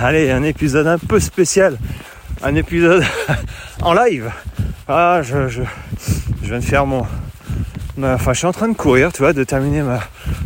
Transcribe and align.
allez, 0.00 0.30
un 0.30 0.42
épisode 0.42 0.86
un 0.86 0.98
peu 0.98 1.20
spécial, 1.20 1.78
un 2.42 2.54
épisode 2.54 3.04
en 3.82 3.94
live. 3.94 4.30
Ah, 4.86 5.20
je, 5.22 5.48
je, 5.48 5.62
je 6.42 6.48
viens 6.48 6.60
de 6.60 6.64
faire 6.64 6.86
mon, 6.86 7.06
enfin, 8.02 8.32
je 8.32 8.38
suis 8.38 8.46
en 8.46 8.52
train 8.52 8.68
de 8.68 8.76
courir, 8.76 9.12
tu 9.12 9.18
vois, 9.18 9.32
de 9.32 9.44
terminer 9.44 9.82
ma, 9.82 10.00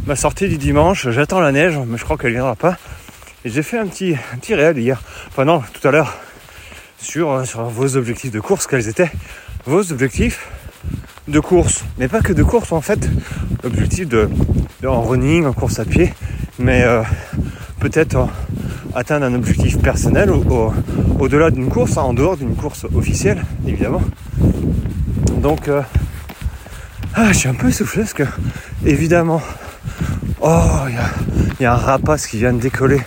ma 0.07 0.17
sortie 0.17 0.49
du 0.49 0.59
dimanche. 0.59 1.09
J'attends 1.11 1.41
la 1.41 1.53
neige, 1.53 1.79
mais 1.87 1.99
je 1.99 2.05
crois 2.05 2.17
qu'elle 2.17 2.33
viendra 2.33 2.57
pas. 2.57 2.77
Et 3.45 3.51
j'ai 3.51 3.63
fait 3.63 3.79
un 3.79 3.87
petit, 3.87 4.17
réel 4.51 4.79
hier, 4.79 5.03
enfin 5.29 5.45
non, 5.45 5.63
tout 5.73 5.87
à 5.87 5.91
l'heure, 5.91 6.17
sur, 6.99 7.45
sur 7.45 7.65
vos 7.65 7.97
objectifs 7.97 8.31
de 8.31 8.41
course, 8.41 8.69
quels 8.69 8.89
étaient 8.89 9.11
vos 9.67 9.93
objectifs 9.93 10.49
de 11.27 11.41
course, 11.41 11.85
mais 11.99 12.07
pas 12.07 12.21
que 12.21 12.33
de 12.33 12.43
course 12.45 12.71
en 12.71 12.81
fait, 12.81 13.09
objectif 13.65 14.09
de, 14.09 14.29
en 14.87 15.03
running, 15.03 15.45
en 15.45 15.53
course 15.53 15.81
à 15.81 15.85
pied, 15.85 16.15
mais 16.59 16.83
euh, 16.83 17.03
peut-être 17.81 18.29
atteindre 18.95 19.27
un 19.27 19.35
objectif 19.35 19.79
personnel 19.79 20.31
au-delà 21.19 21.51
d'une 21.51 21.69
course, 21.69 21.97
hein, 21.97 22.03
en 22.03 22.15
dehors 22.15 22.37
d'une 22.37 22.55
course 22.55 22.87
officielle, 22.95 23.45
évidemment. 23.67 24.03
Donc, 25.41 25.69
euh, 25.69 25.83
ah, 27.15 27.33
je 27.33 27.39
suis 27.39 27.49
un 27.49 27.55
peu 27.55 27.69
essoufflé 27.69 28.03
parce 28.03 28.15
que, 28.15 28.23
évidemment, 28.85 29.43
oh, 30.41 30.61
il 31.59 31.63
y, 31.63 31.67
a 31.67 31.75
un 31.75 31.77
rapace 31.77 32.27
qui 32.27 32.39
vient 32.39 32.53
de 32.53 32.61
décoller 32.61 33.01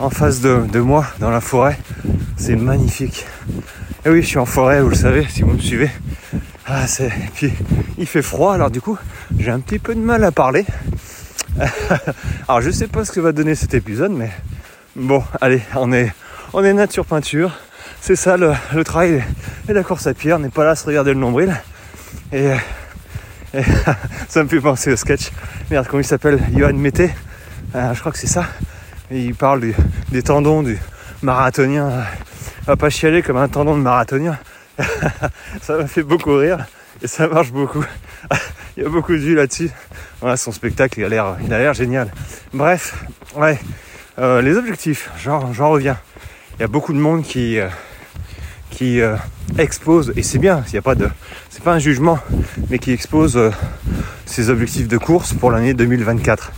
en 0.00 0.10
face 0.10 0.40
de, 0.40 0.78
moi 0.78 1.06
dans 1.20 1.30
la 1.30 1.40
forêt. 1.40 1.78
C'est 2.36 2.56
magnifique. 2.56 3.26
Et 4.04 4.10
oui, 4.10 4.22
je 4.22 4.26
suis 4.26 4.38
en 4.38 4.46
forêt, 4.46 4.80
vous 4.80 4.90
le 4.90 4.96
savez, 4.96 5.26
si 5.28 5.42
vous 5.42 5.52
me 5.52 5.58
suivez. 5.58 5.90
Ah, 6.66 6.86
c'est... 6.86 7.10
Puis, 7.34 7.52
il 7.98 8.06
fait 8.06 8.22
froid, 8.22 8.54
alors 8.54 8.70
du 8.70 8.80
coup, 8.80 8.98
j'ai 9.38 9.50
un 9.50 9.60
petit 9.60 9.78
peu 9.78 9.94
de 9.94 10.00
mal 10.00 10.24
à 10.24 10.32
parler. 10.32 10.64
alors, 12.48 12.60
je 12.60 12.70
sais 12.70 12.86
pas 12.86 13.04
ce 13.04 13.12
que 13.12 13.20
va 13.20 13.32
donner 13.32 13.54
cet 13.54 13.74
épisode, 13.74 14.12
mais 14.12 14.30
bon, 14.96 15.22
allez, 15.40 15.62
on 15.76 15.92
est, 15.92 16.12
on 16.52 16.64
est 16.64 16.72
nature 16.72 17.04
peinture. 17.04 17.52
C'est 18.00 18.16
ça 18.16 18.36
le, 18.36 18.54
travail 18.84 19.22
et 19.68 19.72
la 19.72 19.82
course 19.82 20.06
à 20.06 20.14
pied. 20.14 20.32
On 20.32 20.38
n'est 20.38 20.48
pas 20.48 20.64
là 20.64 20.70
à 20.70 20.74
se 20.74 20.86
regarder 20.86 21.12
le 21.12 21.20
nombril. 21.20 21.54
Et, 22.32 22.50
ça 24.28 24.42
me 24.42 24.48
fait 24.48 24.60
penser 24.60 24.92
au 24.92 24.96
sketch. 24.96 25.30
Merde, 25.70 25.86
comment 25.88 26.00
il 26.00 26.06
s'appelle? 26.06 26.40
Johan 26.56 26.74
Mété. 26.74 27.10
Euh, 27.74 27.94
je 27.94 28.00
crois 28.00 28.12
que 28.12 28.18
c'est 28.18 28.26
ça. 28.26 28.46
il 29.10 29.34
parle 29.34 29.72
des 30.10 30.22
tendons 30.22 30.62
du 30.62 30.78
marathonien. 31.22 32.04
On 32.62 32.72
va 32.72 32.76
pas 32.76 32.90
chialer 32.90 33.22
comme 33.22 33.36
un 33.36 33.48
tendon 33.48 33.76
de 33.76 33.82
marathonien. 33.82 34.38
ça 35.62 35.76
m'a 35.76 35.86
fait 35.86 36.02
beaucoup 36.02 36.34
rire 36.36 36.66
et 37.02 37.06
ça 37.06 37.28
marche 37.28 37.52
beaucoup. 37.52 37.84
il 38.76 38.82
y 38.82 38.86
a 38.86 38.88
beaucoup 38.88 39.12
de 39.12 39.18
vues 39.18 39.34
là-dessus. 39.34 39.70
Voilà, 40.20 40.36
son 40.36 40.52
spectacle, 40.52 41.00
il 41.00 41.04
a 41.04 41.38
l'air 41.58 41.74
génial. 41.74 42.10
Bref, 42.52 43.04
ouais, 43.34 43.58
euh, 44.18 44.42
les 44.42 44.56
objectifs, 44.56 45.10
j'en, 45.18 45.40
reviens. 45.70 45.98
Il 46.54 46.62
y 46.62 46.64
a 46.64 46.68
beaucoup 46.68 46.92
de 46.92 46.98
monde 46.98 47.22
qui, 47.22 47.58
euh, 47.58 47.68
euh, 48.82 49.16
expose, 49.58 50.12
et 50.16 50.22
c'est 50.22 50.38
bien, 50.38 50.64
il 50.72 50.82
pas 50.82 50.94
c'est 51.50 51.62
pas 51.62 51.72
un 51.72 51.78
jugement, 51.78 52.18
mais 52.70 52.78
qui 52.78 52.92
expose 52.92 53.38
ses 54.24 54.50
objectifs 54.50 54.88
de 54.88 54.98
course 54.98 55.32
pour 55.32 55.50
l'année 55.50 55.74
2024. 55.74 56.52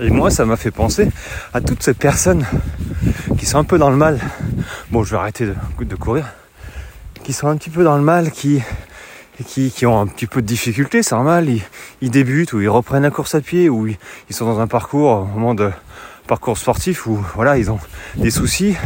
Et 0.00 0.10
moi, 0.10 0.30
ça 0.30 0.44
m'a 0.44 0.56
fait 0.56 0.70
penser 0.70 1.08
à 1.54 1.60
toutes 1.60 1.82
ces 1.82 1.94
personnes 1.94 2.44
qui 3.38 3.46
sont 3.46 3.58
un 3.58 3.64
peu 3.64 3.78
dans 3.78 3.90
le 3.90 3.96
mal. 3.96 4.20
Bon, 4.90 5.04
je 5.04 5.10
vais 5.10 5.16
arrêter 5.16 5.46
de, 5.46 5.54
de 5.84 5.96
courir 5.96 6.26
qui 7.22 7.32
sont 7.32 7.48
un 7.48 7.56
petit 7.56 7.70
peu 7.70 7.84
dans 7.84 7.96
le 7.96 8.02
mal, 8.02 8.30
qui, 8.30 8.62
ont 9.86 10.00
un 10.00 10.06
petit 10.06 10.26
peu 10.26 10.42
de 10.42 10.46
difficultés, 10.46 11.02
c'est 11.02 11.14
normal, 11.14 11.48
ils, 12.00 12.10
débutent 12.10 12.52
ou 12.52 12.60
ils 12.60 12.68
reprennent 12.68 13.04
la 13.04 13.10
course 13.10 13.34
à 13.34 13.40
pied 13.40 13.68
ou 13.68 13.86
ils, 13.86 13.96
sont 14.30 14.44
dans 14.44 14.60
un 14.60 14.66
parcours, 14.66 15.10
au 15.10 15.24
moment 15.24 15.54
de 15.54 15.70
parcours 16.26 16.58
sportif 16.58 17.06
où 17.06 17.22
voilà, 17.34 17.58
ils 17.58 17.70
ont 17.70 17.78
des 18.16 18.30
soucis. 18.30 18.76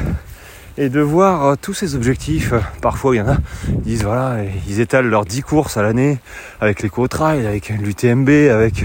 Et 0.78 0.90
de 0.90 1.00
voir 1.00 1.44
euh, 1.44 1.54
tous 1.60 1.72
ces 1.72 1.94
objectifs, 1.94 2.52
euh, 2.52 2.60
parfois 2.82 3.14
il 3.14 3.18
y 3.18 3.22
en 3.22 3.28
a, 3.28 3.36
ils 3.68 3.80
disent 3.80 4.04
voilà, 4.04 4.42
ils 4.68 4.80
étalent 4.80 5.08
leurs 5.08 5.24
10 5.24 5.40
courses 5.40 5.78
à 5.78 5.82
l'année 5.82 6.18
avec 6.60 6.82
les 6.82 6.90
co-trail, 6.90 7.46
avec 7.46 7.70
l'UTMB, 7.70 8.28
avec 8.28 8.84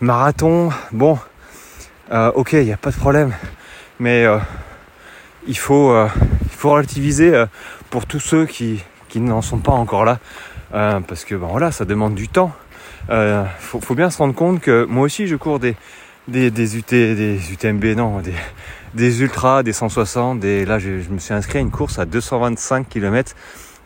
marathon. 0.00 0.70
Bon, 0.90 1.18
euh, 2.10 2.32
ok, 2.34 2.54
il 2.54 2.64
n'y 2.64 2.72
a 2.72 2.76
pas 2.76 2.90
de 2.90 2.96
problème, 2.96 3.32
mais 4.00 4.26
il 5.46 5.56
faut, 5.56 5.94
il 6.44 6.56
faut 6.56 6.70
relativiser 6.70 7.44
pour 7.90 8.06
tous 8.06 8.18
ceux 8.18 8.44
qui, 8.44 8.82
qui 9.08 9.20
n'en 9.20 9.40
sont 9.40 9.58
pas 9.58 9.72
encore 9.72 10.04
là, 10.04 10.18
parce 10.72 11.24
que 11.24 11.36
ben 11.36 11.46
voilà, 11.46 11.70
ça 11.70 11.84
demande 11.84 12.16
du 12.16 12.26
temps. 12.26 12.50
Faut, 13.60 13.80
faut, 13.80 13.94
bien 13.94 14.10
se 14.10 14.18
rendre 14.18 14.34
compte 14.34 14.60
que 14.60 14.84
moi 14.84 15.04
aussi 15.04 15.28
je 15.28 15.36
cours 15.36 15.60
des, 15.60 15.76
des, 16.28 16.50
des 16.50 16.76
UT, 16.76 16.84
des 16.90 17.52
UTMB, 17.52 17.84
non, 17.96 18.20
des, 18.20 18.34
des 18.94 19.22
ultras, 19.22 19.62
des 19.62 19.72
160, 19.72 20.40
des, 20.40 20.64
là 20.64 20.78
je, 20.78 20.90
me 21.10 21.18
suis 21.18 21.34
inscrit 21.34 21.58
à 21.58 21.60
une 21.60 21.70
course 21.70 21.98
à 21.98 22.04
225 22.04 22.88
km, 22.88 23.34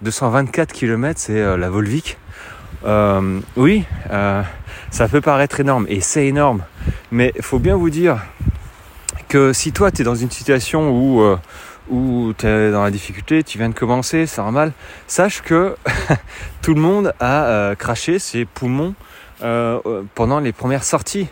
224 0.03 0.73
km, 0.73 1.21
c'est 1.21 1.33
euh, 1.41 1.57
la 1.57 1.71
Volvic. 1.71 2.19
Euh, 2.85 3.41
oui, 3.57 3.85
euh, 4.11 4.43
ça 4.91 5.09
peut 5.09 5.21
paraître 5.21 5.61
énorme 5.61 5.87
et 5.89 6.01
c'est 6.01 6.27
énorme, 6.27 6.63
mais 7.11 7.33
il 7.37 7.43
faut 7.43 7.59
bien 7.59 7.77
vous 7.77 7.91
dire 7.91 8.19
que 9.29 9.53
si 9.53 9.73
toi 9.73 9.91
tu 9.91 10.03
es 10.03 10.05
dans 10.05 10.15
une 10.15 10.31
situation 10.31 10.91
où 11.91 12.33
tu 12.37 12.47
es 12.47 12.71
dans 12.71 12.83
la 12.83 12.91
difficulté, 12.91 13.43
tu 13.43 13.59
viens 13.59 13.71
de 13.71 13.75
commencer, 13.75 14.27
c'est 14.27 14.43
normal, 14.43 14.73
sache 15.07 15.41
que 15.43 15.77
tout 16.63 16.75
le 16.75 16.81
monde 16.81 17.15
a 17.21 17.75
craché 17.79 18.19
ses 18.19 18.45
poumons 18.45 18.95
pendant 20.15 20.41
les 20.41 20.53
premières 20.53 20.85
sorties. 20.85 21.29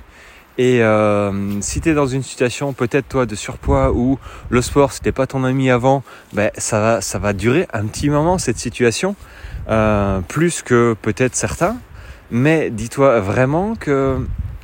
Et 0.58 0.82
euh, 0.82 1.60
si 1.62 1.80
tu 1.80 1.90
es 1.90 1.94
dans 1.94 2.06
une 2.06 2.22
situation 2.22 2.72
peut-être 2.74 3.08
toi 3.08 3.24
de 3.24 3.34
surpoids 3.34 3.90
ou 3.92 4.18
le 4.50 4.60
sport 4.60 4.92
c'était 4.92 5.12
pas 5.12 5.26
ton 5.26 5.44
ami 5.44 5.70
avant, 5.70 6.02
ben 6.34 6.50
ça 6.58 6.80
va 6.80 7.00
ça 7.00 7.18
va 7.18 7.32
durer 7.32 7.66
un 7.72 7.86
petit 7.86 8.10
moment 8.10 8.36
cette 8.36 8.58
situation, 8.58 9.16
euh, 9.68 10.20
plus 10.20 10.62
que 10.62 10.94
peut-être 11.00 11.34
certains. 11.36 11.76
Mais 12.30 12.70
dis-toi 12.70 13.20
vraiment 13.20 13.74
que 13.76 14.18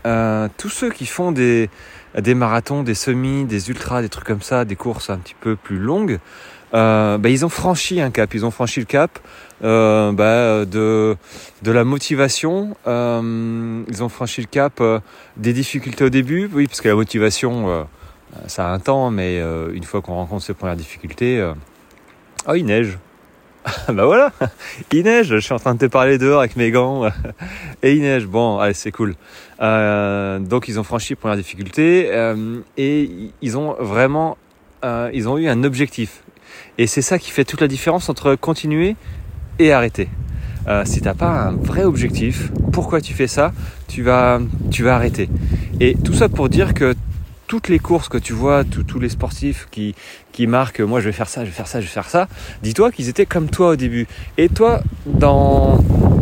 euh, 0.06 0.48
tous 0.59 0.69
ceux 0.69 0.91
qui 0.91 1.06
font 1.06 1.32
des 1.32 1.71
des 2.19 2.34
marathons, 2.34 2.82
des 2.82 2.94
semis, 2.94 3.44
des 3.44 3.71
ultras, 3.71 4.03
des 4.03 4.09
trucs 4.09 4.27
comme 4.27 4.43
ça, 4.43 4.65
des 4.65 4.77
courses 4.77 5.10
un 5.10 5.19
petit 5.19 5.37
peu 5.38 5.56
plus 5.56 5.78
longues, 5.78 6.19
euh, 6.75 7.19
bah, 7.19 7.29
ils 7.29 7.45
ont 7.45 7.49
franchi 7.49 8.01
un 8.01 8.11
cap. 8.11 8.34
Ils 8.34 8.45
ont 8.45 8.51
franchi 8.51 8.81
le 8.81 8.87
cap 8.87 9.19
euh, 9.65 10.12
bah, 10.12 10.65
de 10.65 11.17
de 11.62 11.73
la 11.73 11.84
motivation. 11.84 12.77
Euh, 12.87 13.83
ils 13.89 14.03
ont 14.03 14.09
franchi 14.09 14.41
le 14.41 14.47
cap 14.47 14.81
euh, 14.81 15.01
des 15.37 15.53
difficultés 15.53 16.05
au 16.05 16.11
début, 16.11 16.49
oui, 16.53 16.67
parce 16.67 16.81
que 16.81 16.89
la 16.89 16.95
motivation, 16.95 17.69
euh, 17.69 17.83
ça 18.47 18.69
a 18.69 18.73
un 18.73 18.78
temps, 18.78 19.11
mais 19.11 19.41
euh, 19.41 19.73
une 19.73 19.84
fois 19.84 20.03
qu'on 20.03 20.15
rencontre 20.15 20.45
ses 20.45 20.55
premières 20.55 20.77
difficultés, 20.77 21.47
oh 22.47 22.55
il 22.55 22.65
neige. 22.65 22.99
bah 23.89 24.07
voilà, 24.07 24.33
il 24.93 25.05
neige, 25.05 25.27
je 25.28 25.39
suis 25.39 25.53
en 25.53 25.59
train 25.59 25.75
de 25.75 25.81
te 25.81 25.87
parler 25.87 26.17
dehors 26.17 26.39
avec 26.39 26.57
mes 26.57 26.71
gants 26.71 27.07
et 27.83 27.93
il 27.93 28.03
neige. 28.03 28.27
Bon, 28.27 28.59
allez, 28.59 28.73
c'est 28.73 28.93
cool. 28.93 29.15
Donc 29.61 30.69
ils 30.69 30.78
ont 30.78 30.84
franchi 30.84 31.15
la 31.15 31.17
première 31.17 31.37
difficulté 31.37 32.09
euh, 32.12 32.61
et 32.77 33.11
ils 33.43 33.59
ont 33.59 33.75
vraiment, 33.81 34.39
ils 34.84 35.28
ont 35.28 35.37
eu 35.39 35.49
un 35.49 35.65
objectif. 35.65 36.23
Et 36.78 36.86
c'est 36.86 37.03
ça 37.03 37.19
qui 37.19 37.31
fait 37.31 37.44
toute 37.44 37.60
la 37.60 37.69
différence 37.69 38.09
entre 38.09 38.34
continuer 38.34 38.97
et 39.59 39.72
arrêter. 39.72 40.09
Euh, 40.69 40.84
si 40.84 41.00
t'as 41.00 41.14
pas 41.14 41.48
un 41.48 41.53
vrai 41.53 41.84
objectif, 41.84 42.50
pourquoi 42.72 43.00
tu 43.00 43.14
fais 43.14 43.26
ça 43.26 43.53
Tu 43.86 44.03
vas, 44.03 44.41
tu 44.70 44.82
vas 44.82 44.94
arrêter. 44.94 45.28
Et 45.81 45.97
tout 46.04 46.12
ça 46.12 46.28
pour 46.28 46.48
dire 46.48 46.75
que 46.75 46.94
toutes 47.47 47.69
les 47.69 47.78
courses 47.78 48.09
que 48.09 48.19
tu 48.19 48.34
vois, 48.34 48.62
tous 48.64 49.00
les 49.00 49.09
sportifs 49.09 49.66
qui, 49.70 49.94
qui 50.32 50.47
marquent, 50.47 50.81
moi 50.81 51.00
je 51.00 51.06
vais 51.06 51.12
faire 51.12 51.28
ça, 51.28 51.44
je 51.44 51.50
vais 51.50 51.56
faire 51.56 51.66
ça, 51.66 51.81
je 51.81 51.86
vais 51.86 51.92
faire 51.92 52.10
ça, 52.10 52.28
dis-toi 52.62 52.92
qu'ils 52.92 53.09
étaient 53.09 53.25
comme 53.25 53.48
toi 53.48 53.70
au 53.70 53.76
début. 53.76 54.06
Et 54.36 54.50
toi, 54.50 54.82
dans 55.06 55.78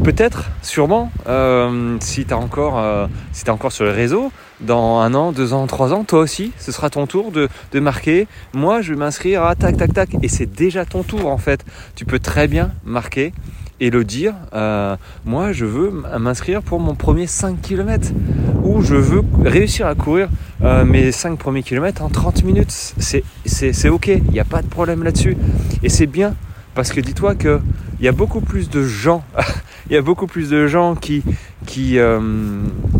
peut-être, 0.06 0.44
sûrement, 0.62 1.10
euh, 1.26 1.96
si 1.98 2.24
tu 2.24 2.32
encore, 2.32 2.78
euh, 2.78 3.08
encore 3.48 3.72
sur 3.72 3.84
les 3.84 3.90
réseaux, 3.90 4.30
dans 4.60 5.00
un 5.00 5.12
an, 5.14 5.32
deux 5.32 5.52
ans, 5.52 5.66
trois 5.66 5.92
ans, 5.92 6.04
toi 6.04 6.20
aussi, 6.20 6.52
ce 6.60 6.70
sera 6.70 6.90
ton 6.90 7.08
tour 7.08 7.32
de, 7.32 7.48
marquer. 7.80 8.28
Moi, 8.54 8.82
je 8.82 8.92
vais 8.92 8.98
m'inscrire 8.98 9.42
à 9.42 9.56
tac, 9.56 9.76
tac, 9.76 9.92
tac. 9.92 10.10
Et 10.22 10.28
c'est 10.28 10.46
déjà 10.46 10.84
ton 10.84 11.02
tour 11.02 11.26
en 11.26 11.38
fait. 11.38 11.64
Tu 11.96 12.04
peux 12.04 12.20
très 12.20 12.46
bien 12.46 12.70
marquer 12.84 13.32
et 13.80 13.90
le 13.90 14.04
dire, 14.04 14.34
euh, 14.54 14.96
moi 15.24 15.52
je 15.52 15.66
veux 15.66 15.90
m'inscrire 16.18 16.62
pour 16.62 16.78
mon 16.78 16.94
premier 16.94 17.26
5 17.26 17.60
km 17.60 18.08
ou 18.62 18.80
je 18.82 18.94
veux 18.94 19.22
réussir 19.44 19.86
à 19.88 19.94
courir 19.94 20.28
mes 20.60 21.10
5 21.10 21.36
premiers 21.36 21.64
kilomètres 21.64 22.02
en 22.02 22.08
30 22.08 22.44
minutes. 22.44 22.70
C'est 22.70 23.88
ok, 23.88 24.06
il 24.06 24.30
n'y 24.30 24.40
a 24.40 24.44
pas 24.44 24.62
de 24.62 24.68
problème 24.68 25.02
là-dessus. 25.02 25.36
Et 25.82 25.88
c'est 25.88 26.06
bien 26.06 26.34
parce 26.76 26.92
que 26.92 27.00
dis-toi 27.00 27.34
que 27.34 27.60
il 27.98 28.04
y 28.04 28.08
a 28.08 28.12
beaucoup 28.12 28.42
plus 28.42 28.68
de 28.68 28.84
gens, 28.84 29.24
il 29.90 29.94
y 29.94 29.96
a 29.96 30.02
beaucoup 30.02 30.26
plus 30.26 30.50
de 30.50 30.66
gens 30.66 30.94
qui, 30.94 31.24
qui, 31.64 31.98
euh, 31.98 32.20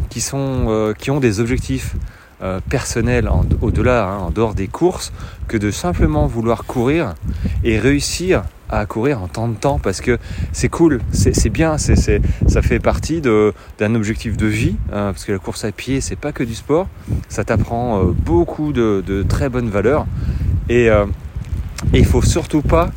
qui, 0.08 0.22
sont, 0.22 0.66
euh, 0.68 0.94
qui 0.94 1.10
ont 1.10 1.20
des 1.20 1.38
objectifs 1.38 1.94
euh, 2.42 2.60
personnels 2.68 3.30
au-delà, 3.60 4.08
hein, 4.08 4.18
en 4.18 4.30
dehors 4.30 4.54
des 4.54 4.68
courses, 4.68 5.12
que 5.48 5.58
de 5.58 5.70
simplement 5.70 6.26
vouloir 6.26 6.64
courir 6.64 7.14
et 7.62 7.78
réussir 7.78 8.44
à 8.70 8.86
courir 8.86 9.22
en 9.22 9.28
temps 9.28 9.48
de 9.48 9.54
temps. 9.54 9.78
Parce 9.78 10.00
que 10.00 10.18
c'est 10.52 10.70
cool, 10.70 11.00
c'est 11.12 11.50
bien, 11.50 11.76
c'est 11.76 11.96
ça 12.48 12.62
fait 12.62 12.80
partie 12.80 13.20
d'un 13.20 13.94
objectif 13.94 14.38
de 14.38 14.46
vie 14.46 14.76
hein, 14.92 15.12
parce 15.12 15.24
que 15.24 15.32
la 15.32 15.38
course 15.38 15.64
à 15.64 15.72
pied 15.72 16.00
c'est 16.00 16.16
pas 16.16 16.32
que 16.32 16.42
du 16.42 16.54
sport, 16.54 16.88
ça 17.28 17.44
t'apprend 17.44 18.00
euh, 18.00 18.12
beaucoup 18.12 18.72
de, 18.72 19.04
de, 19.06 19.22
très 19.22 19.50
bonnes 19.50 19.68
valeurs. 19.68 20.06
Et, 20.68 20.88
euh, 20.90 21.04
il 21.92 22.04
faut 22.04 22.22
surtout 22.22 22.62
pas, 22.62 22.90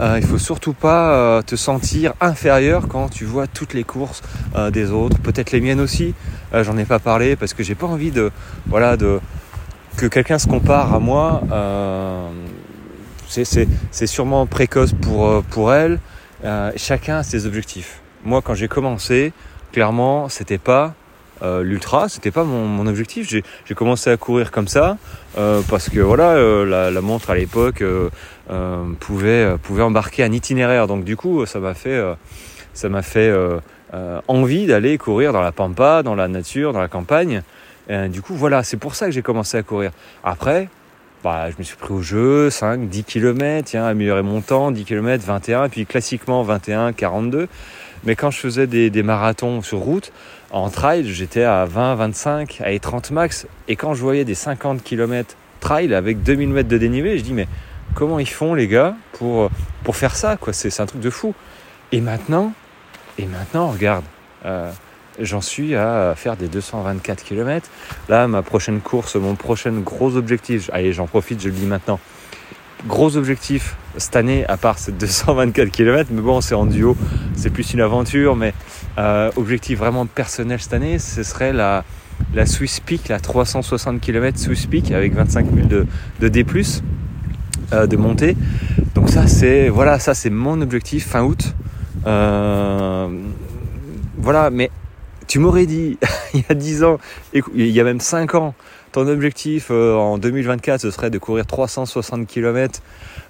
euh, 0.00 0.18
il 0.20 0.26
faut 0.26 0.38
surtout 0.38 0.72
pas 0.72 1.12
euh, 1.14 1.42
te 1.42 1.56
sentir 1.56 2.14
inférieur 2.20 2.88
quand 2.88 3.08
tu 3.08 3.24
vois 3.24 3.46
toutes 3.46 3.74
les 3.74 3.84
courses 3.84 4.22
euh, 4.56 4.70
des 4.70 4.90
autres, 4.90 5.18
peut-être 5.18 5.52
les 5.52 5.60
miennes 5.60 5.80
aussi. 5.80 6.14
Euh, 6.54 6.64
J'en 6.64 6.76
ai 6.78 6.84
pas 6.84 6.98
parlé 6.98 7.36
parce 7.36 7.54
que 7.54 7.62
j'ai 7.62 7.74
pas 7.74 7.86
envie 7.86 8.10
de, 8.10 8.30
voilà, 8.66 8.96
de 8.96 9.20
que 9.96 10.06
quelqu'un 10.06 10.38
se 10.38 10.46
compare 10.48 10.94
à 10.94 10.98
moi. 10.98 11.42
Euh, 11.52 12.28
c'est- 13.28 14.06
sûrement 14.06 14.46
précoce 14.46 14.92
pour 14.92 15.26
euh, 15.26 15.42
pour 15.50 15.72
elle. 15.72 15.98
Chacun 16.76 17.18
a 17.18 17.22
ses 17.22 17.46
objectifs. 17.46 18.00
Moi, 18.24 18.42
quand 18.42 18.54
j'ai 18.54 18.68
commencé, 18.68 19.32
clairement, 19.72 20.28
c'était 20.28 20.58
pas 20.58 20.94
euh, 21.42 21.62
l'ultra, 21.62 22.08
c'était 22.08 22.30
pas 22.30 22.44
mon, 22.44 22.86
objectif. 22.86 23.28
J'ai 23.28 23.74
commencé 23.74 24.10
à 24.10 24.16
courir 24.16 24.50
comme 24.50 24.68
ça 24.68 24.96
euh, 25.38 25.60
parce 25.68 25.88
que 25.88 26.00
voilà, 26.00 26.32
euh, 26.32 26.90
la, 26.90 27.00
montre 27.00 27.30
à 27.30 27.34
l'époque 27.34 27.82
euh, 27.82 28.10
pouvait 29.00 29.56
pouvait 29.62 29.82
embarquer 29.82 30.22
un 30.24 30.32
itinéraire. 30.32 30.86
Donc 30.86 31.04
du 31.04 31.16
coup, 31.16 31.46
ça 31.46 31.58
m'a 31.58 31.74
fait 31.74 32.00
ça 32.74 32.88
m'a 32.88 33.02
fait 33.02 33.32
envie 34.28 34.66
d'aller 34.66 34.98
courir 34.98 35.32
dans 35.32 35.42
la 35.42 35.52
pampa, 35.52 36.02
dans 36.02 36.14
la 36.14 36.28
nature, 36.28 36.72
dans 36.72 36.80
la 36.80 36.88
campagne. 36.88 37.42
Et, 37.88 38.08
du 38.08 38.22
coup, 38.22 38.34
voilà, 38.34 38.62
c'est 38.62 38.76
pour 38.76 38.94
ça 38.94 39.06
que 39.06 39.12
j'ai 39.12 39.22
commencé 39.22 39.56
à 39.56 39.62
courir. 39.62 39.90
Après, 40.22 40.68
bah, 41.24 41.50
je 41.50 41.56
me 41.58 41.62
suis 41.62 41.76
pris 41.76 41.92
au 41.92 42.02
jeu, 42.02 42.50
5, 42.50 42.88
10 42.88 43.04
km, 43.04 43.76
améliorer 43.76 44.22
mon 44.22 44.40
temps, 44.40 44.70
10 44.70 44.84
km, 44.84 45.24
21, 45.24 45.64
et 45.64 45.68
puis 45.68 45.86
classiquement 45.86 46.42
21, 46.42 46.92
42. 46.92 47.48
Mais 48.04 48.16
quand 48.16 48.30
je 48.30 48.38
faisais 48.38 48.66
des, 48.66 49.02
marathons 49.02 49.62
sur 49.62 49.78
route, 49.78 50.12
en 50.50 50.70
trail, 50.70 51.06
j'étais 51.06 51.44
à 51.44 51.64
20, 51.64 51.94
25, 51.94 52.60
à 52.64 52.78
30 52.78 53.10
max. 53.12 53.46
Et 53.68 53.76
quand 53.76 53.94
je 53.94 54.02
voyais 54.02 54.24
des 54.24 54.34
50 54.34 54.82
km 54.82 55.36
trail 55.60 55.94
avec 55.94 56.22
2000 56.22 56.48
mètres 56.48 56.68
de 56.68 56.78
dénivelé, 56.78 57.18
je 57.18 57.22
dis, 57.22 57.32
mais 57.32 57.46
comment 57.94 58.18
ils 58.18 58.28
font 58.28 58.54
les 58.54 58.68
gars 58.68 58.94
pour, 59.12 59.50
faire 59.92 60.16
ça 60.16 60.36
quoi? 60.36 60.52
C'est 60.52 60.70
c'est 60.70 60.82
un 60.82 60.86
truc 60.86 61.00
de 61.00 61.10
fou. 61.10 61.34
Et 61.92 62.00
maintenant, 62.00 62.52
et 63.18 63.26
maintenant, 63.26 63.68
regarde, 63.68 64.04
euh, 64.46 64.70
j'en 65.20 65.40
suis 65.40 65.74
à 65.74 66.14
faire 66.16 66.36
des 66.36 66.48
224 66.48 67.22
km. 67.22 67.68
Là, 68.08 68.26
ma 68.26 68.42
prochaine 68.42 68.80
course, 68.80 69.16
mon 69.16 69.34
prochain 69.34 69.72
gros 69.72 70.16
objectif, 70.16 70.70
allez, 70.72 70.92
j'en 70.92 71.06
profite, 71.06 71.40
je 71.40 71.48
le 71.48 71.54
dis 71.54 71.66
maintenant. 71.66 72.00
Gros 72.86 73.16
objectif 73.16 73.76
cette 73.96 74.16
année, 74.16 74.44
à 74.46 74.56
part 74.56 74.78
ces 74.78 74.92
224 75.26 75.70
km, 75.70 76.10
mais 76.12 76.20
bon, 76.20 76.40
c'est 76.40 76.54
en 76.54 76.66
duo, 76.66 76.96
c'est 77.34 77.50
plus 77.50 77.72
une 77.74 77.80
aventure, 77.80 78.36
mais 78.36 78.54
euh, 78.98 79.30
objectif 79.36 79.78
vraiment 79.78 80.06
personnel 80.06 80.60
cette 80.60 80.72
année, 80.74 80.98
ce 80.98 81.22
serait 81.22 81.52
la, 81.52 81.84
la 82.34 82.46
Swiss 82.46 82.80
Peak, 82.80 83.08
la 83.08 83.20
360 83.20 84.00
km 84.00 84.38
Swiss 84.38 84.66
Peak 84.66 84.90
avec 84.90 85.14
25 85.14 85.46
000 85.54 85.66
de, 85.68 85.86
de 86.20 86.28
D+, 86.28 86.44
euh, 87.72 87.86
de 87.86 87.96
montée. 87.96 88.36
Donc 88.94 89.10
ça, 89.10 89.26
c'est 89.26 89.68
voilà, 89.68 89.98
ça 89.98 90.14
c'est 90.14 90.30
mon 90.30 90.60
objectif 90.60 91.06
fin 91.06 91.22
août. 91.22 91.54
Euh, 92.06 93.08
voilà, 94.18 94.50
mais 94.50 94.70
tu 95.32 95.38
m'aurais 95.38 95.64
dit 95.64 95.96
il 96.34 96.40
y 96.40 96.44
a 96.50 96.54
10 96.54 96.84
ans, 96.84 96.98
il 97.32 97.70
y 97.70 97.80
a 97.80 97.84
même 97.84 98.00
5 98.00 98.34
ans, 98.34 98.54
ton 98.92 99.08
objectif 99.08 99.68
euh, 99.70 99.94
en 99.94 100.18
2024 100.18 100.82
ce 100.82 100.90
serait 100.90 101.08
de 101.08 101.16
courir 101.16 101.46
360 101.46 102.26
km 102.26 102.82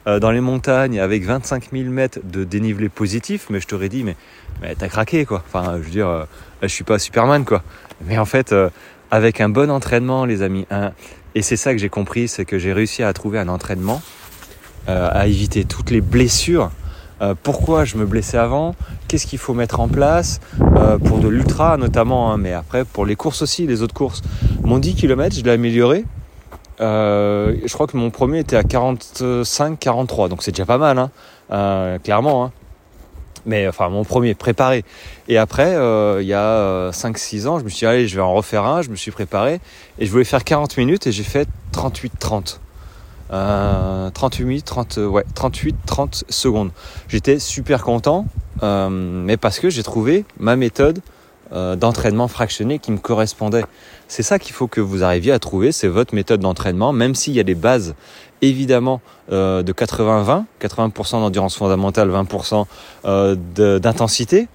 euh, 0.08 0.19
dans 0.19 0.32
les 0.32 0.40
montagnes 0.40 0.99
avec 0.99 1.22
25 1.22 1.69
000 1.70 1.90
mètres 1.90 2.19
de 2.25 2.43
dénivelé 2.43 2.88
positif, 2.88 3.46
mais 3.50 3.60
je 3.60 3.69
t'aurais 3.69 3.88
dit 3.88 4.02
mais, 4.02 4.16
mais 4.60 4.75
t'as 4.75 4.88
craqué 4.88 5.25
quoi. 5.25 5.44
Enfin, 5.46 5.75
je 5.78 5.84
veux 5.84 5.90
dire, 5.90 6.08
euh, 6.08 6.25
je 6.62 6.66
suis 6.66 6.82
pas 6.82 6.99
Superman 6.99 7.44
quoi. 7.44 7.62
Mais 8.05 8.19
en 8.19 8.25
fait, 8.25 8.50
euh, 8.50 8.69
avec 9.12 9.40
un 9.40 9.48
bon 9.48 9.70
entraînement, 9.70 10.25
les 10.25 10.43
amis, 10.43 10.66
et 11.37 11.43
c'est 11.43 11.56
ça 11.56 11.70
que 11.70 11.78
j'ai 11.78 11.88
compris, 11.88 12.26
c'est 12.26 12.44
que 12.44 12.58
j'ai 12.58 12.72
réussi 12.72 13.05
à 13.05 13.12
trouver 13.12 13.38
un 13.38 13.48
entraînement, 13.48 14.02
à 14.88 15.28
éviter 15.28 15.64
toutes 15.64 15.90
les 15.90 16.00
blessures. 16.00 16.72
Euh, 17.22 17.34
pourquoi 17.40 17.84
je 17.84 17.96
me 17.96 18.04
blessais 18.04 18.38
avant? 18.38 18.74
Qu'est-ce 19.06 19.26
qu'il 19.26 19.38
faut 19.38 19.54
mettre 19.54 19.80
en 19.80 19.88
place 19.88 20.40
euh, 20.76 20.98
pour 20.98 21.19
de 21.19 21.28
l'ultra 21.28 21.76
notamment, 21.76 22.32
hein, 22.32 22.36
mais 22.36 22.52
après 22.52 22.84
pour 22.84 23.06
les 23.06 23.14
courses 23.14 23.42
aussi, 23.42 23.66
les 23.66 23.82
autres 23.82 23.94
courses? 23.94 24.22
Mon 24.64 24.78
10 24.78 24.94
km, 24.96 25.36
je 25.36 25.42
l'ai 25.42 25.52
amélioré. 25.52 26.04
Euh, 26.80 27.54
je 27.64 27.72
crois 27.72 27.86
que 27.86 27.96
mon 27.96 28.10
premier 28.10 28.40
était 28.40 28.56
à 28.56 28.62
45-43, 28.62 30.28
donc 30.28 30.42
c'est 30.42 30.50
déjà 30.50 30.66
pas 30.66 30.78
mal, 30.78 30.98
hein, 31.50 31.98
clairement. 32.02 32.46
hein. 32.46 32.52
Mais 33.44 33.66
enfin, 33.66 33.88
mon 33.88 34.04
premier, 34.04 34.34
préparé. 34.34 34.84
Et 35.28 35.36
après, 35.36 35.72
il 36.20 36.26
y 36.26 36.34
a 36.34 36.90
5-6 36.90 37.46
ans, 37.48 37.58
je 37.58 37.64
me 37.64 37.69
suis 37.69 37.80
dit, 37.80 37.86
allez, 37.86 38.06
je 38.08 38.14
vais 38.16 38.22
en 38.22 38.32
refaire 38.32 38.64
un, 38.64 38.82
je 38.82 38.90
me 38.90 38.96
suis 38.96 39.10
préparé, 39.10 39.60
et 39.98 40.06
je 40.06 40.10
voulais 40.12 40.24
faire 40.24 40.44
40 40.44 40.76
minutes, 40.76 41.08
et 41.08 41.12
j'ai 41.12 41.24
fait 41.24 41.48
38-30. 41.72 42.58
Euh, 43.32 44.11
38 44.11 44.44
minutes, 44.44 44.64
30, 44.67 44.99
euh, 44.99 45.06
ouais, 45.06 45.25
38, 45.34 45.76
30 45.87 46.25
secondes. 46.29 46.70
J'étais 47.08 47.38
super 47.38 47.82
content, 47.82 48.26
euh, 48.62 48.88
mais 48.90 49.37
parce 49.37 49.58
que 49.58 49.70
j'ai 49.70 49.82
trouvé 49.82 50.25
ma 50.38 50.56
méthode 50.56 51.00
euh, 51.52 51.76
d'entraînement 51.76 52.29
fractionné 52.29 52.79
qui 52.79 52.93
me 52.93 52.99
correspondait. 52.99 53.64
C'est 54.08 54.23
ça 54.23 54.38
qu'il 54.38 54.52
faut 54.52 54.67
que 54.69 54.81
vous 54.81 55.02
arriviez 55.02 55.32
à 55.32 55.38
trouver, 55.38 55.73
c'est 55.73 55.88
votre 55.88 56.14
méthode 56.14 56.40
d'entraînement, 56.40 56.93
même 56.93 57.14
s'il 57.14 57.34
y 57.34 57.40
a 57.40 57.44
des 57.44 57.55
bases 57.55 57.94
évidemment 58.43 59.00
euh, 59.31 59.62
de 59.62 59.73
80-20, 59.73 60.44
80%, 60.61 61.11
d'endurance 61.20 61.56
fondamentale, 61.56 62.11
20% 62.11 62.67
euh, 63.05 63.37
de- 63.55 63.79
d'intensité. 63.79 64.49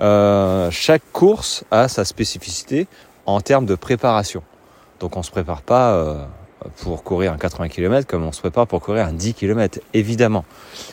Euh, 0.00 0.70
chaque 0.70 1.02
course 1.12 1.64
a 1.70 1.88
sa 1.88 2.04
spécificité 2.04 2.86
en 3.26 3.40
termes 3.40 3.66
de 3.66 3.74
préparation. 3.74 4.42
Donc 5.00 5.16
on 5.16 5.22
se 5.22 5.30
prépare 5.30 5.62
pas 5.62 5.92
euh, 5.92 6.24
pour 6.82 7.02
courir 7.02 7.32
un 7.32 7.38
80 7.38 7.68
km 7.68 8.06
comme 8.06 8.24
on 8.24 8.32
se 8.32 8.40
prépare 8.40 8.66
pour 8.66 8.80
courir 8.80 9.06
un 9.06 9.12
10 9.12 9.34
km, 9.34 9.80
évidemment. 9.94 10.44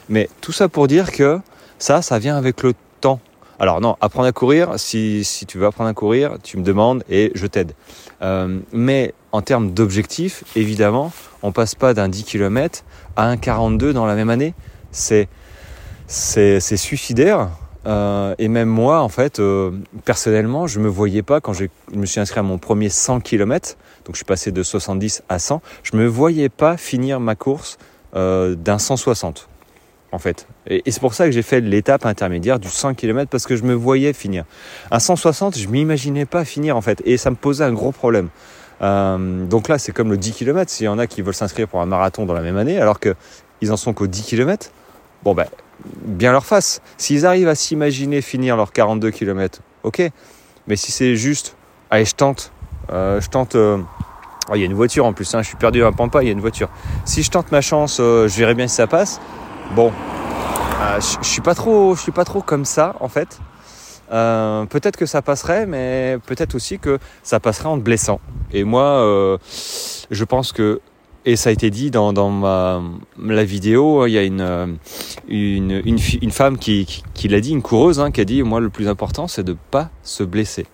Mais 0.10 0.30
tout 0.42 0.52
ça 0.52 0.70
pour 0.70 0.88
dire 0.88 1.12
que 1.12 1.40
ça, 1.80 2.02
ça 2.02 2.20
vient 2.20 2.38
avec 2.38 2.64
le 2.64 2.74
temps. 3.02 3.20
Alors 3.60 3.82
non, 3.82 3.98
apprendre 4.02 4.28
à 4.28 4.32
courir, 4.32 4.74
si, 4.78 5.24
si 5.24 5.46
tu 5.46 5.58
veux 5.58 5.66
apprendre 5.66 5.90
à 5.90 5.94
courir, 5.94 6.38
tu 6.44 6.58
me 6.58 6.64
demandes 6.64 7.04
et 7.10 7.32
je 7.34 7.48
t'aide. 7.48 7.74
Euh, 8.22 8.60
mais 8.72 9.14
en 9.32 9.42
termes 9.42 9.72
d'objectifs, 9.72 10.44
évidemment, 10.56 11.12
on 11.42 11.52
passe 11.52 11.76
pas 11.76 11.94
d'un 11.94 12.08
10 12.08 12.24
km 12.24 12.84
à 13.16 13.26
un 13.28 13.38
42 13.38 13.94
dans 13.94 14.06
la 14.06 14.16
même 14.16 14.30
année. 14.30 14.54
C'est 14.92 15.28
suicidaire. 16.08 17.50
Euh, 17.86 18.36
et 18.38 18.48
même 18.48 18.70
moi, 18.70 19.02
en 19.02 19.10
fait, 19.10 19.40
euh, 19.40 19.72
personnellement, 20.06 20.68
je 20.68 20.80
me 20.80 20.88
voyais 20.88 21.24
pas 21.24 21.40
quand 21.42 21.54
je 21.54 21.66
me 21.94 22.06
suis 22.06 22.20
inscrit 22.20 22.40
à 22.40 22.44
mon 22.44 22.58
premier 22.58 22.90
100 22.90 23.22
km. 23.22 23.78
Donc 24.06 24.16
je 24.16 24.18
suis 24.18 24.26
passé 24.26 24.52
de 24.52 24.64
70 24.64 25.24
à 25.30 25.40
100. 25.40 25.62
Je 25.84 25.96
me 25.96 26.06
voyais 26.06 26.50
pas 26.50 26.78
finir 26.78 27.20
ma 27.20 27.36
course 27.36 27.78
euh, 28.16 28.56
d'un 28.56 28.78
160 28.78 29.50
en 30.14 30.20
fait. 30.20 30.48
Et, 30.68 30.84
et 30.86 30.92
c'est 30.92 31.02
pour 31.02 31.14
ça 31.14 31.26
que 31.26 31.32
j'ai 31.32 31.42
fait 31.42 31.60
l'étape 31.60 32.06
intermédiaire 32.06 32.60
du 32.60 32.70
100 32.70 32.94
km 32.94 33.30
parce 33.30 33.46
que 33.46 33.56
je 33.56 33.64
me 33.64 33.74
voyais 33.74 34.14
finir. 34.14 34.46
Un 34.90 35.00
160, 35.00 35.58
je 35.58 35.68
m'imaginais 35.68 36.26
pas 36.26 36.46
finir 36.46 36.78
en 36.78 36.82
fait. 36.82 37.02
Et 37.06 37.18
ça 37.18 37.30
me 37.30 37.36
posait 37.36 37.66
un 37.66 37.74
gros 37.74 37.92
problème. 37.92 38.30
Donc 38.80 39.68
là, 39.68 39.80
c'est 39.80 39.92
comme 39.92 40.12
le 40.12 40.18
10 40.18 40.34
km. 40.34 40.72
S'il 40.72 40.86
y 40.86 40.88
en 40.88 41.00
a 41.00 41.08
qui 41.08 41.22
veulent 41.22 41.34
s'inscrire 41.34 41.68
pour 41.68 41.82
un 41.82 41.88
marathon 41.88 42.26
dans 42.26 42.34
la 42.34 42.42
même 42.42 42.58
année, 42.58 42.80
alors 42.80 43.00
qu'ils 43.00 43.72
en 43.72 43.76
sont 43.76 43.94
qu'au 43.94 44.08
10 44.08 44.24
km, 44.24 44.72
bon 45.24 45.34
ben, 45.34 45.48
bien 45.86 46.32
leur 46.32 46.46
face. 46.46 46.82
S'ils 46.98 47.26
arrivent 47.26 47.48
à 47.48 47.56
s'imaginer 47.56 48.22
finir 48.22 48.58
leurs 48.58 48.72
42 48.72 49.12
km, 49.12 49.62
ok. 49.84 50.10
Mais 50.68 50.76
si 50.76 50.92
c'est 50.92 51.16
juste, 51.16 51.56
allez, 51.90 52.06
je 52.06 52.16
tente, 52.16 52.52
euh, 52.92 53.22
je 53.22 53.30
tente. 53.30 53.56
euh, 53.56 53.78
oh, 54.50 54.56
il 54.56 54.60
y 54.60 54.64
a 54.64 54.66
une 54.66 54.74
voiture 54.74 55.06
en 55.06 55.14
plus, 55.14 55.34
hein, 55.34 55.42
je 55.42 55.48
suis 55.48 55.58
perdu 55.58 55.84
un 55.84 55.92
pampa, 55.94 56.22
il 56.24 56.28
y 56.28 56.30
a 56.30 56.34
une 56.34 56.42
voiture. 56.42 56.70
Si 57.06 57.24
je 57.24 57.32
tente 57.32 57.52
ma 57.52 57.62
chance, 57.62 58.00
euh, 58.00 58.28
je 58.28 58.38
verrai 58.38 58.54
bien 58.54 58.68
si 58.68 58.76
ça 58.76 58.88
passe. 58.88 59.22
Bon, 59.76 59.92
je 61.00 61.28
suis 61.28 61.42
pas 61.42 61.56
trop, 61.56 61.96
je 61.96 62.02
suis 62.02 62.12
pas 62.12 62.26
trop 62.26 62.42
comme 62.42 62.66
ça 62.66 62.96
en 63.00 63.10
fait. 63.10 63.40
Peut-être 64.10 64.96
que 64.96 65.06
ça 65.06 65.22
passerait, 65.22 65.66
mais 65.66 66.18
peut-être 66.26 66.56
aussi 66.56 66.80
que 66.80 66.98
ça 67.24 67.42
passerait 67.42 67.68
en 67.68 67.78
te 67.78 67.84
blessant. 67.84 68.22
Et 68.54 68.64
moi, 68.64 69.38
je 70.10 70.24
pense 70.24 70.54
que, 70.54 70.80
et 71.28 71.36
ça 71.36 71.50
a 71.50 71.52
été 71.52 71.70
dit 71.70 71.92
dans, 71.92 72.14
dans 72.14 72.30
ma, 72.30 72.82
la 73.22 73.44
vidéo, 73.44 74.08
il 74.08 74.14
y 74.14 74.18
a 74.18 74.24
une, 74.24 74.78
une, 75.28 75.82
une, 75.84 76.32
femme 76.32 76.58
qui, 76.58 77.04
qui, 77.14 77.28
l'a 77.28 77.42
dit, 77.42 77.52
une 77.52 77.62
coureuse, 77.62 78.00
hein, 78.00 78.12
qui 78.12 78.22
a 78.22 78.26
dit, 78.26 78.42
moi 78.44 78.62
le 78.62 78.70
plus 78.70 78.88
important 78.88 79.28
c'est 79.28 79.44
de 79.44 79.58
pas 79.70 79.90
se 80.04 80.24
blesser. 80.24 80.66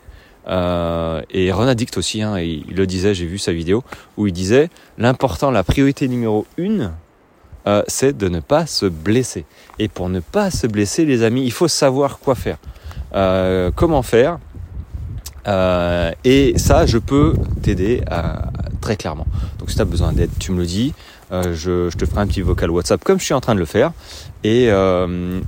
Euh, 0.47 1.23
et 1.31 1.51
Ron 1.51 1.73
aussi, 1.97 2.21
hein, 2.21 2.37
il, 2.37 2.65
le 2.75 2.85
disait, 2.85 3.15
j'ai 3.15 3.25
vu 3.25 3.39
sa 3.39 3.51
vidéo, 3.51 3.83
où 4.15 4.27
il 4.27 4.33
disait, 4.33 4.69
l'important, 4.99 5.49
la 5.49 5.63
priorité 5.63 6.07
numéro 6.07 6.45
une, 6.57 6.91
euh, 7.65 7.81
c'est 7.87 8.15
de 8.15 8.29
ne 8.29 8.39
pas 8.39 8.67
se 8.67 8.85
blesser. 8.85 9.45
Et 9.79 9.87
pour 9.87 10.07
ne 10.07 10.19
pas 10.19 10.51
se 10.51 10.67
blesser, 10.67 11.03
les 11.03 11.23
amis, 11.23 11.43
il 11.45 11.51
faut 11.51 11.67
savoir 11.67 12.19
quoi 12.19 12.35
faire. 12.35 12.57
Euh, 13.15 13.71
comment 13.73 14.03
faire 14.03 14.37
Et 16.23 16.53
ça, 16.57 16.85
je 16.85 16.99
peux 16.99 17.33
t'aider 17.63 18.03
euh, 18.11 18.35
très 18.83 18.97
clairement. 18.97 19.25
Donc 19.59 19.69
si 19.69 19.77
tu 19.77 19.81
as 19.81 19.85
besoin 19.85 20.11
d'aide, 20.11 20.29
tu 20.39 20.51
me 20.51 20.59
le 20.59 20.65
dis. 20.65 20.93
Euh, 21.31 21.53
je, 21.55 21.89
te 21.95 22.05
ferai 22.05 22.21
un 22.21 22.27
petit 22.27 22.41
vocal 22.41 22.69
WhatsApp 22.69 23.01
comme 23.01 23.17
je 23.17 23.23
suis 23.23 23.33
en 23.33 23.39
train 23.39 23.55
de 23.55 23.59
le 23.59 23.65
faire. 23.65 23.93
Et, 24.43 24.67
euh, 24.69 25.39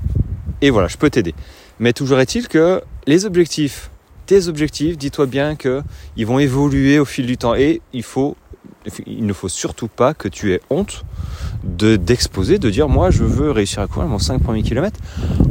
et 0.61 0.69
voilà, 0.69 0.87
je 0.87 0.95
peux 0.95 1.09
t'aider. 1.09 1.35
Mais 1.79 1.91
toujours 1.91 2.19
est-il 2.19 2.47
que 2.47 2.81
les 3.05 3.25
objectifs, 3.25 3.91
tes 4.25 4.47
objectifs, 4.47 4.97
dis-toi 4.97 5.25
bien 5.25 5.55
que 5.55 5.83
ils 6.15 6.25
vont 6.25 6.39
évoluer 6.39 6.97
au 6.97 7.03
fil 7.03 7.25
du 7.25 7.37
temps. 7.37 7.55
Et 7.55 7.81
il 7.91 8.03
faut 8.03 8.37
il 9.05 9.25
ne 9.25 9.33
faut 9.33 9.49
surtout 9.49 9.87
pas 9.87 10.13
que 10.13 10.27
tu 10.27 10.53
aies 10.53 10.61
honte 10.69 11.05
de 11.63 11.95
d'exposer, 11.95 12.59
de 12.59 12.69
dire 12.69 12.89
moi 12.89 13.09
je 13.09 13.23
veux 13.23 13.51
réussir 13.51 13.81
à 13.81 13.87
courir 13.87 14.07
mon 14.07 14.19
5 14.19 14.41
premiers 14.41 14.63
kilomètres 14.63 14.99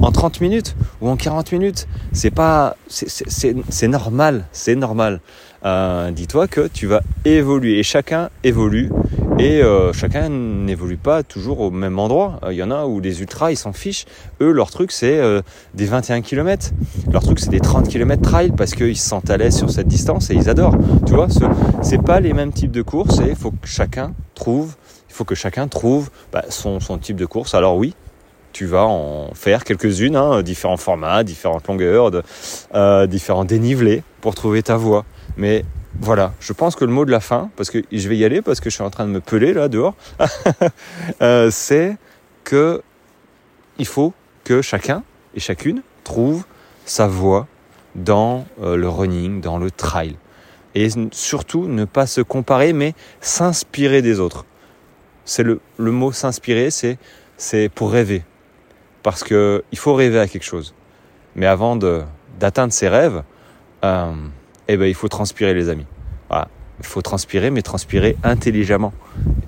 en 0.01 0.13
30 0.13 0.41
minutes 0.41 0.77
ou 1.01 1.09
en 1.09 1.17
40 1.17 1.53
minutes. 1.53 1.89
C'est 2.13 2.31
pas, 2.31 2.77
c'est 2.89 3.89
normal, 3.89 4.47
c'est 4.53 4.77
normal. 4.77 5.21
Euh, 5.65 6.11
dis-toi 6.11 6.47
que 6.47 6.69
tu 6.69 6.87
vas 6.87 7.01
évoluer 7.25 7.79
et 7.79 7.83
chacun 7.83 8.29
évolue 8.43 8.91
et 9.39 9.63
euh, 9.63 9.93
chacun 9.93 10.29
n'évolue 10.29 10.97
pas 10.97 11.23
toujours 11.23 11.61
au 11.61 11.71
même 11.71 11.99
endroit. 11.99 12.41
Il 12.51 12.57
y 12.57 12.63
en 12.63 12.71
a 12.71 12.85
où 12.87 13.01
les 13.01 13.21
ultras 13.21 13.51
ils 13.51 13.57
s'en 13.57 13.73
fichent. 13.73 14.05
Eux 14.41 14.53
leur 14.53 14.71
truc 14.71 14.93
c'est 14.93 15.19
euh, 15.19 15.43
des 15.75 15.87
21 15.87 16.21
km. 16.23 16.71
Leur 17.11 17.23
truc 17.23 17.41
c'est 17.41 17.51
des 17.51 17.61
30 17.61 17.89
km 17.89 18.23
trail 18.23 18.53
parce 18.57 18.75
qu'ils 18.75 18.97
se 18.97 19.09
sentent 19.09 19.31
à 19.31 19.37
l'aise 19.37 19.57
sur 19.57 19.71
cette 19.71 19.89
distance 19.89 20.31
et 20.31 20.35
ils 20.35 20.49
adorent. 20.49 20.77
Tu 21.07 21.15
vois, 21.15 21.29
c'est 21.83 22.03
pas 22.03 22.21
les 22.21 22.33
mêmes 22.33 22.53
types 22.53 22.71
de 22.71 22.83
courses 22.83 23.21
et 23.21 23.31
il 23.31 23.37
faut 23.37 23.51
que 23.51 23.67
chacun 23.67 24.15
trouve, 24.35 24.75
faut 25.09 25.25
que 25.25 25.35
chacun 25.35 25.69
trouve 25.69 26.11
bah, 26.33 26.45
son, 26.49 26.79
type 26.99 27.17
de 27.17 27.27
course. 27.27 27.55
Alors 27.55 27.77
oui, 27.77 27.95
tu 28.53 28.67
vas 28.67 28.85
en 28.85 29.33
faire 29.35 29.65
quelques-unes, 29.65 30.17
hein, 30.17 30.43
différents 30.43 30.77
formats, 30.77 31.25
différentes 31.25 31.67
longueurs, 31.67 32.11
euh, 32.75 33.07
différents 33.07 33.45
dénivelés 33.45 34.03
pour 34.21 34.35
trouver 34.35 34.63
ta 34.63 34.77
voie. 34.77 35.05
Mais 35.37 35.65
voilà, 36.01 36.33
je 36.41 36.53
pense 36.53 36.77
que 36.77 36.85
le 36.85 36.93
mot 36.93 37.05
de 37.05 37.11
la 37.11 37.21
fin, 37.21 37.51
parce 37.57 37.71
que 37.71 37.83
je 37.91 38.09
vais 38.09 38.17
y 38.17 38.25
aller, 38.25 38.43
parce 38.43 38.61
que 38.61 38.69
je 38.69 38.75
suis 38.75 38.83
en 38.83 38.91
train 38.91 39.07
de 39.07 39.11
me 39.11 39.21
peler 39.21 39.53
là 39.53 39.69
dehors, 39.69 39.95
euh, 41.23 41.51
c'est 41.51 41.97
que 42.43 42.83
il 43.79 43.87
faut 43.87 44.13
que 44.45 44.63
chacun 44.63 45.03
et 45.35 45.41
chacune 45.41 45.83
trouve 46.05 46.45
sa 46.85 47.07
voie 47.07 47.47
dans 47.95 48.47
euh, 48.63 48.77
le 48.77 48.89
running, 48.89 49.41
dans 49.41 49.59
le 49.59 49.71
trail. 49.71 50.17
Et 50.75 50.89
surtout 51.13 51.67
ne 51.67 51.85
pas 51.85 52.07
se 52.07 52.21
comparer, 52.21 52.73
mais 52.73 52.95
s'inspirer 53.21 54.03
des 54.03 54.19
autres. 54.19 54.45
C'est 55.25 55.45
le, 55.45 55.61
le 55.79 55.93
mot 55.93 56.13
s'inspirer, 56.13 56.71
c'est, 56.71 56.99
c'est 57.37 57.69
pour 57.69 57.93
rêver. 57.93 58.25
Parce 59.03 59.23
qu'il 59.23 59.63
faut 59.77 59.95
rêver 59.95 60.19
à 60.19 60.27
quelque 60.27 60.45
chose. 60.45 60.75
Mais 61.37 61.47
avant 61.47 61.77
d'atteindre 61.77 62.73
ses 62.73 62.89
rêves, 62.89 63.23
euh, 63.85 64.13
eh 64.69 64.77
ben, 64.77 64.87
il 64.87 64.95
faut 64.95 65.09
transpirer, 65.09 65.55
les 65.55 65.69
amis. 65.69 65.87
Voilà. 66.29 66.49
Il 66.81 66.87
faut 66.87 67.03
transpirer, 67.03 67.51
mais 67.51 67.63
transpirer 67.63 68.17
intelligemment 68.23 68.93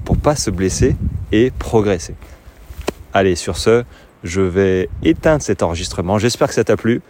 pour 0.04 0.16
pas 0.16 0.36
se 0.36 0.50
blesser 0.50 0.96
et 1.32 1.50
progresser. 1.58 2.14
Allez, 3.12 3.34
sur 3.34 3.56
ce, 3.56 3.84
je 4.22 4.40
vais 4.40 4.88
éteindre 5.02 5.42
cet 5.42 5.62
enregistrement. 5.62 6.18
J'espère 6.18 6.48
que 6.48 6.54
ça 6.54 6.64
t'a 6.64 6.76
plu. 6.76 7.02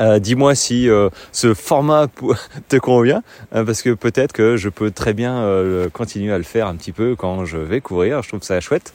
Euh, 0.00 0.18
dis-moi 0.18 0.54
si 0.54 0.88
euh, 0.88 1.10
ce 1.30 1.52
format 1.52 2.06
te 2.68 2.76
convient, 2.76 3.22
euh, 3.54 3.64
parce 3.64 3.82
que 3.82 3.90
peut-être 3.90 4.32
que 4.32 4.56
je 4.56 4.70
peux 4.70 4.90
très 4.90 5.12
bien 5.12 5.44
continuer 5.92 6.32
à 6.32 6.38
le 6.38 6.44
faire 6.44 6.66
un 6.66 6.76
petit 6.76 6.92
peu 6.92 7.16
quand 7.16 7.44
je 7.44 7.58
vais 7.58 7.80
courir. 7.80 8.22
Je 8.22 8.28
trouve 8.28 8.42
ça 8.42 8.60
chouette. 8.60 8.94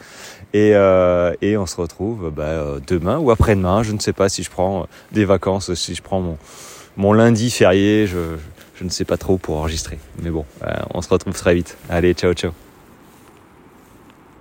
Et, 0.53 0.69
et 1.41 1.57
on 1.57 1.65
se 1.65 1.75
retrouve 1.75 2.31
bah, 2.31 2.77
demain 2.87 3.17
ou 3.17 3.29
après-demain. 3.29 3.83
Je 3.83 3.91
ne 3.91 3.99
sais 3.99 4.13
pas 4.13 4.29
si 4.29 4.41
je 4.41 4.49
prends 4.49 4.87
des 5.11 5.25
vacances, 5.25 5.73
si 5.73 5.95
je 5.95 6.01
prends 6.01 6.21
mon, 6.21 6.37
mon 6.97 7.13
lundi 7.13 7.49
férié, 7.51 8.07
je, 8.07 8.37
je 8.75 8.83
ne 8.83 8.89
sais 8.89 9.05
pas 9.05 9.17
trop 9.17 9.37
pour 9.37 9.57
enregistrer. 9.57 9.99
Mais 10.21 10.29
bon, 10.29 10.45
euh, 10.63 10.73
on 10.93 11.01
se 11.01 11.09
retrouve 11.09 11.33
très 11.33 11.53
vite. 11.55 11.77
Allez, 11.89 12.13
ciao, 12.13 12.33
ciao. 12.33 12.51